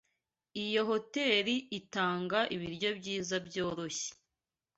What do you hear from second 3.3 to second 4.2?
byoroshye.